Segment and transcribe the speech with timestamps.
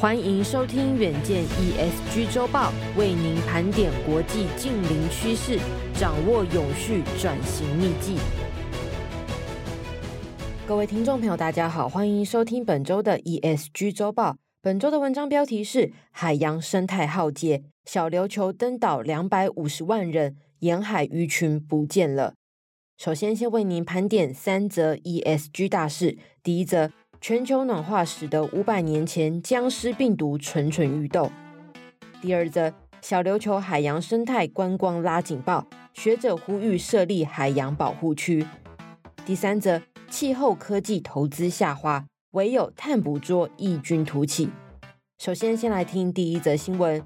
[0.00, 5.58] 欢迎收听远见 ESG 周报，为您盘点国际近邻趋势，
[5.92, 8.16] 掌握永续转型秘技。
[10.68, 14.36] 各位听众朋友，大家好，欢迎收听本周的 ESG 周报。
[14.62, 22.34] 本周的文章标题是：海洋生态浩劫，小琉球登岛两百五十万人，沿海鱼群不见了。
[22.96, 26.16] 首先，先为您盘点三则 ESG 大事。
[26.44, 26.92] 第一则。
[27.20, 31.30] 全球暖化使得五百年前僵尸病毒蠢蠢欲动。
[32.22, 38.46] 第二则，小琉球海洋生态观光拉警报，学者呼吁设立海洋保护区。
[39.26, 44.50] 第三则，气候科技投资下滑，唯有碳捕捉异军突起。
[45.18, 47.02] 首先，先来听第一则新闻。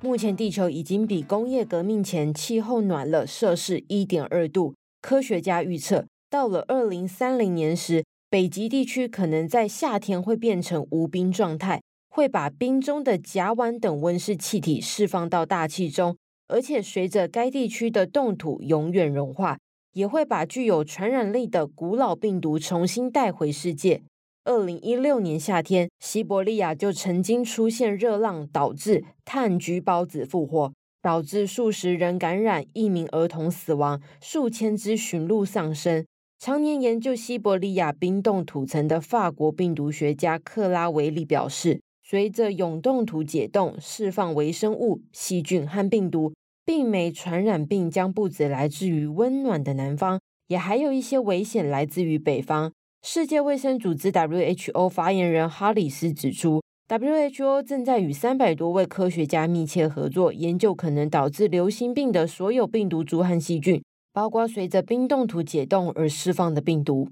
[0.00, 4.74] 目前，地球已经比工业革命前气候暖了摄氏一点二度。
[5.02, 16.16] 科学家预测，到了二零三零年时，北极地区可能在夏天会变成无冰状态，会把冰中的甲烷等温室气体释放到大气中，
[16.48, 19.60] 而且随着该地区的冻土永远融化，
[19.92, 24.02] 也会把具有传染力的古老病毒重新带回世界。
[24.42, 36.04] 二零一六年夏天，西伯利亚就曾经出现热浪，导致炭疽孢子复活，导致数十人感染，一名儿童死亡，数千只驯鹿丧生。
[36.44, 46.34] 常年研究西伯利亚冰冻土层的法国病毒学家克拉维利表示，随着永冻土解冻，释放微生物、细菌和病毒，
[46.66, 52.70] 病媒传染病将不止来自于温暖的南方，也还有一些危险来自于北方。
[53.02, 63.82] 世界卫生组织 WHO 发言人哈里斯指出，WHO 正在与三百多位科学家密切合作，研究可能导致流行病的所有病毒株和细菌。
[64.14, 67.08] 包括随着冰冻土解冻而释放的病毒。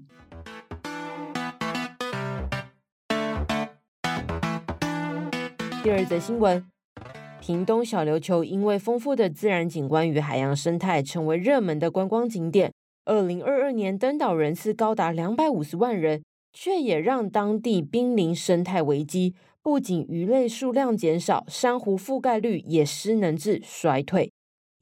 [5.83, 6.65] 第二则新闻：
[7.41, 12.71] 屏东小琉球因为丰富的自然景观与海洋生态，成为热门的观光景点。
[13.03, 19.35] 二零二二年登岛人次高达两百五十万人，却也让当地濒临生态危机。
[19.61, 24.31] 不仅鱼类数量减少，珊瑚覆盖率也失能至衰退。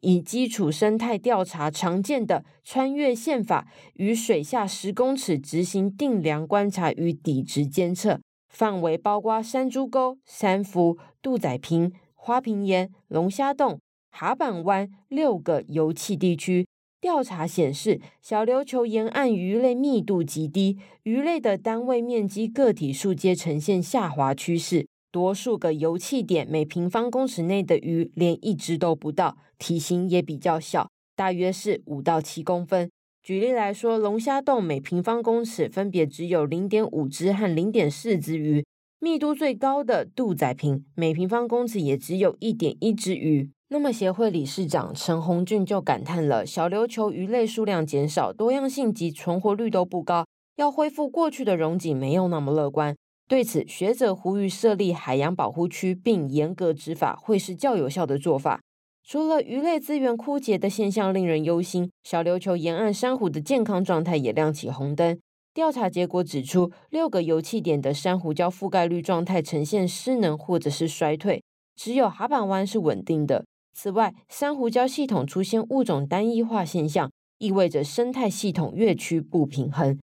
[0.02, 8.20] 以基础生态调查常见的穿越线法于水下十公尺执行定量观察与底质监测，
[8.50, 13.80] 范围包括山猪沟、三福、肚仔坪、花瓶岩、龙虾洞、
[14.12, 16.68] 哈板湾六个油气地区。
[17.00, 24.88] 调查显示，小琉球沿岸鱼类密度极低，鱼类的单位面积个体数皆呈现下滑趋势。
[25.12, 32.90] 多数个油气点每平方公尺内的鱼连一只都不到，体型也比较小，大约是五到七公分。
[33.22, 38.66] 举例来说，龙虾洞每平方公尺分别只有零点五只和零点四只鱼，
[39.00, 43.52] 密度最高的肚仔坪每平方公尺也只有一点一只鱼。
[43.68, 52.96] 那么协会理事长陈宏俊就感叹了：小琉球鱼类数量减少，多样性及存活率都不高，要恢复过去的荣景没有那么乐观。
[53.28, 58.62] 对此，学者呼吁设立海洋保护区并严格执法，会是较有效的做法。
[59.04, 65.20] 除了鱼类资源枯竭的现象令人忧心，小琉球沿岸珊瑚的健康状态也亮起红灯。
[65.54, 71.44] 调查结果指出，六个油气点的珊瑚礁覆盖率状态呈现失能或者是衰退，
[71.76, 73.44] 只有哈板湾是稳定的。
[73.74, 79.98] 此外，珊瑚礁系统出现物种单一化现象，意味着生态系统越趋不平衡。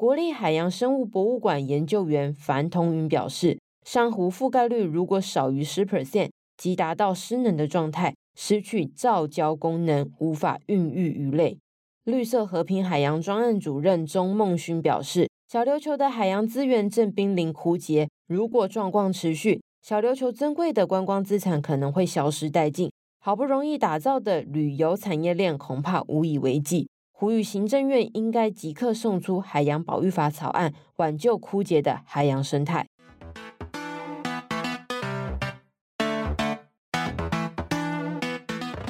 [0.00, 11.58] 国立海洋生物博物馆研究员樊同云表示，珊瑚覆盖率如果少于十 percent，即达到失能的状态，失去造礁功能，无法孕育鱼类。
[12.04, 26.88] 绿色和平海洋专案主任钟孟勋表示，小琉球的海洋资源正濒临枯竭，如果状况持续，小琉球珍贵的观光资产可能会消失殆尽，好不容易打造的旅游产业链恐怕无以为继。
[27.20, 32.86] 呼吁行政院应该即刻送出海洋保育法草案，挽救枯竭的海洋生态。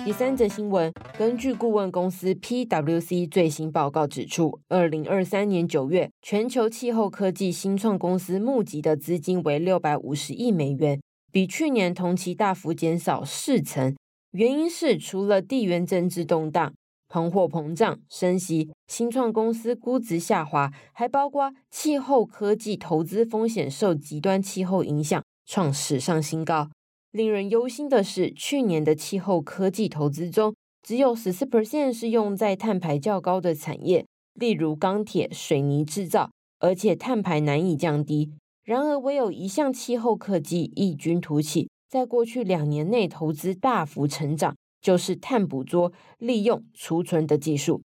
[0.05, 11.01] 第三则新闻，根据顾问公司 PwC 最新报告指出，二零二三年九月，全球气候科技新创公司募集的资金为六百五十亿美元，
[11.33, 13.97] 比去年同期大幅减少四成。
[14.31, 16.73] 原因是除了地缘政治动荡。
[17.11, 26.71] 通货膨胀、升息、新创公司估值下滑，还包括气候科技投资风险受极端气候影响，创史上新高。
[27.11, 36.31] 令人忧心的是，去年的气候科技投资中，只有十四 percent 是用在碳排较高的产业，例如钢铁、水泥制造，
[36.61, 38.33] 而且碳排难以降低。
[38.63, 47.83] 然而，唯有一项气候科技异军突起，在过去两年内投资大幅成长，就是碳捕捉、利用、储存的技术。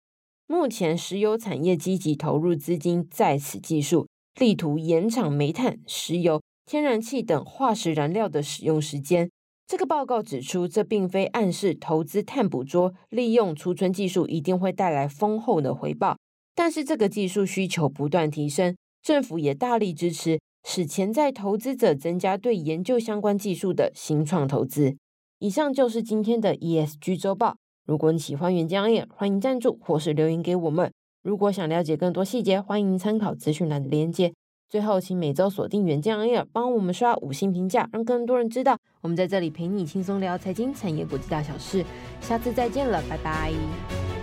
[0.48, 4.08] 目前，石油产业积极投入资金在此技术，
[4.40, 9.30] 力图延长煤炭、石油、天然气等化石燃料的使用时间。
[9.68, 16.16] 这个报告指出，这并非暗示投资碳捕捉、利用、储存技术一定会带来丰厚的回报，
[16.54, 24.96] 但是这个技术需求不断提升，政府也大力支持，使潜在投资者增加对研究相关技术的新创投资。
[25.40, 27.58] 以上就是今天的 ESG 周报。
[27.86, 30.92] 如果你喜欢原浆 Air，欢迎赞助或是留言给我们。
[31.22, 34.34] 如果想了解更多细节，欢迎参考资讯栏的链接。
[34.70, 41.86] 最后，请每周锁定原浆 Air，帮我们刷五星评价，让更多人知道我们在这里陪你轻松聊财经、产业、国际大小事。
[42.22, 44.15] 下次再见了，拜拜。